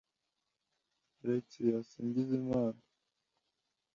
[1.23, 2.81] Alex Hasingizimana